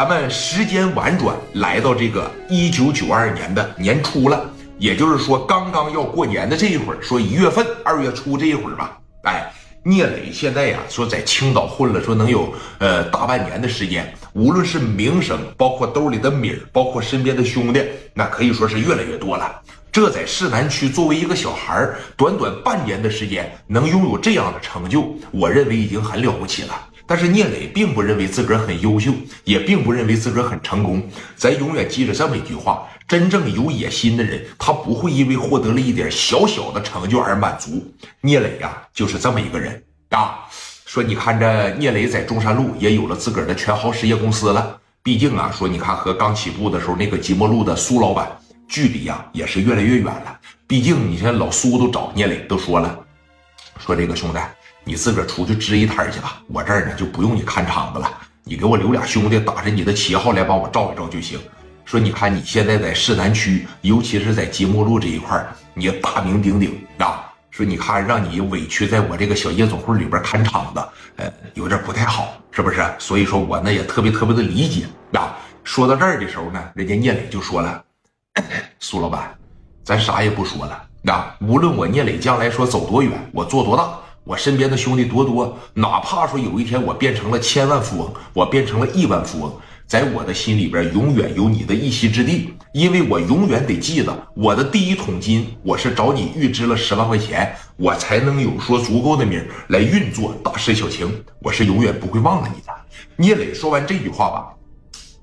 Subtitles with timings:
[0.00, 8.98] 咱们时间婉转，来到这个一九九二年的年初了，也就是说刚刚要过年的这一会儿，说一月份、二月初这一会儿吧。
[9.24, 9.52] 哎，
[9.82, 19.54] 聂磊现在呀，说在青岛混了，说能有呃大半年的时间，无论是名声，包括兜里的米儿，包括身边的兄弟，那可以说是越来越多了。
[19.92, 26.86] 这在市南区作为一个小孩儿，短短半年的时间能拥有这样的成就，我认为已经很了不起了。
[27.10, 29.10] 但是聂磊并不认为自个儿很优秀，
[29.42, 31.02] 也并不认为自个儿很成功。
[31.34, 37.92] 咱永远记着这么一句话：真正有野心的人，他不会因为获得了一点小小的成就而满足。
[38.20, 40.46] 聂磊呀，就是这么一个人啊。
[40.86, 44.78] 说你看这聂磊在中山路也有了自个儿的全豪实业公司了。
[45.02, 48.30] 毕竟啊，说你看和刚起步的时候那个即墨路的苏老板，
[48.68, 50.38] 距离呀也是越来越远了。
[50.68, 52.99] 毕竟你像老苏都找聂磊都说了，
[53.78, 54.38] 说这个兄弟。
[54.82, 58.10] 你自个儿出去支一摊去吧，我这儿呢就不用你看场子了，
[58.44, 61.38] 你给我留俩兄弟打着你的旗号来帮我照一照就行。
[61.84, 67.26] 说你看你现在在市南区，尤其是在金木路这一块你大名鼎鼎啊。
[67.50, 70.82] 说你看让你委屈在我这个小夜总会里边看场子，
[71.16, 72.82] 呃，有点不太好，是不是？
[72.98, 75.36] 所以说我呢也特别特别的理解啊。
[75.62, 77.84] 说到这儿的时候呢，人家聂磊就说了
[78.80, 79.36] ：“苏老板，
[79.84, 89.52] 咱啥也不说了啊，无论我聂磊将来说走多远，我做多大。”我身边的兄弟多多，哪怕说有一天我变成了千万富翁，我变成了亿万富翁，
[89.86, 102.72] 在我的心里边永远有你的一席之地，因为我永远得记得我的第一桶金，我是找你预支了十万块钱，我才能有说足够的名来运作大事小情，我是永远不会忘了你的。
[103.16, 104.52] 聂磊说完这句话吧，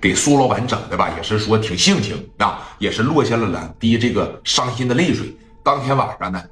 [0.00, 5.36] 给苏老板整的吧，也是说挺性情啊，也是落下了两滴这个伤心的泪水。
[5.68, 6.42] 当天晚上呢。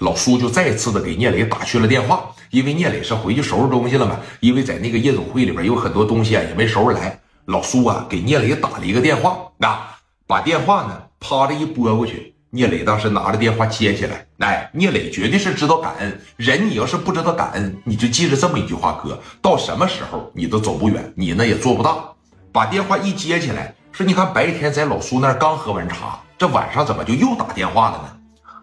[0.00, 4.14] 老苏就再次的给聂磊打去了电话，因为聂磊是回去收拾东西了嘛。
[4.40, 7.18] 因为在那个夜总会里边有很多东西啊，也没收拾来。
[7.46, 12.34] 老苏啊给聂磊打了一个电话，啊，把电话呢啪的一拨过去。
[12.50, 16.68] 聂磊当时拿着电话接起来，哎，聂磊绝对是知道感恩人。
[16.68, 21.96] 你要是不知道感恩，你就记着这么一句话，哥，到什么时候你都走不远，你呢也做不大。
[22.52, 28.18] 把电话一接起来，说你看白天在老苏那刚喝完茶，这晚上怎么就又打电话了呢？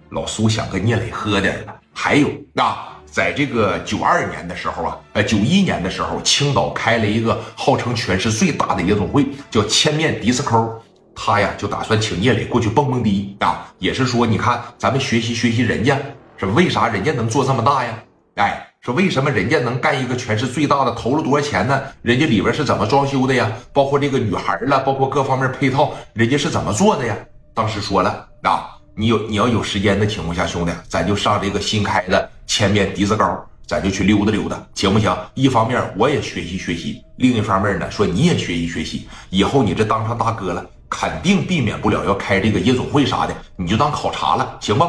[0.09, 10.81] 老苏想跟聂磊喝点了，还有啊，在这个九二年的时候啊，呃，九一年的时候，青岛开了一个号称全市最大的夜总会，叫千面迪斯科，
[11.13, 15.95] 他呀就打算请聂磊过去蹦蹦迪啊，也是说，你看咱们学习学习人家，
[16.37, 17.93] 是为啥人家能做这么大呀？
[18.35, 21.79] 哎，说为什么人家能干一个全市最大的，投了多少钱呢？
[22.01, 23.51] 人家里边是怎么装修的呀？
[23.71, 27.15] 包括这个女孩了，包括各方面配套，人家是怎么做的呀？
[27.53, 28.78] 当时说了啊。
[28.99, 35.17] 你有你要有时间的情况下，兄弟，咱就上这个新开的千面迪斯高，咱就去溜达溜达，行不行？
[35.35, 44.85] 一方面我也学习学习，另一方面呢，说你也学习学习，以后你这当上大哥了，肯定避免不了要开这个夜总会啥的，你就当考察了，行不？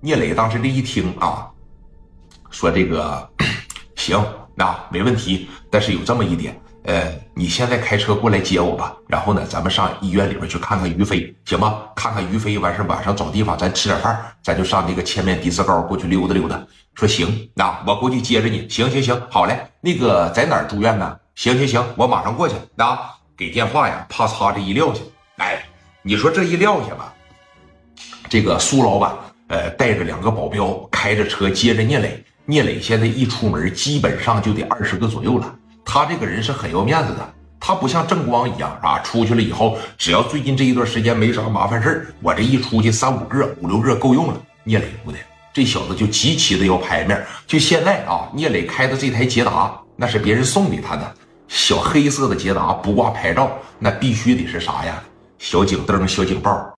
[0.00, 1.48] 聂磊当时这一听啊，
[2.50, 3.30] 说这个
[3.94, 4.20] 行，
[4.56, 6.60] 那没问题，但是有这么一点。
[6.84, 11.82] 呃，你现在开车过来接我吧，然后呢，咱们上医院里边去看看于飞，行吗？
[11.94, 16.60] 看看于飞，完事晚上找地方咱吃点饭，咱就上那个千面迪斯高过去溜达溜达。
[16.94, 18.68] 说行，那我过去接着你。
[18.68, 19.56] 行行行，好嘞。
[19.80, 21.16] 那个在哪儿住院呢？
[21.36, 22.56] 行行行，我马上过去。
[22.74, 22.98] 那
[23.36, 25.00] 给电话呀，啪嚓这一撂下，
[25.36, 25.62] 哎，
[26.02, 27.14] 你说这一撂下吧，
[28.28, 29.12] 这个苏老板
[29.46, 35.54] 呃带着两个保镖开着车接着聂磊，聂磊现在一出门基本上就得二十个左右了。
[35.84, 44.40] 他这个人是很要面子的，他不像正光一样啊，出去了以后，只要最近这一段时间没啥麻烦事我这一出去三五个、五六个够用了。
[44.64, 45.18] 聂磊不的，
[45.52, 47.24] 这小子就极其的要排面。
[47.46, 51.14] 就现在啊，聂磊开的这台捷达，那是别人送给他的
[51.48, 55.02] 小黑色的捷达，不挂牌照，那必须得是啥呀？
[55.38, 56.64] 小警灯、小警报。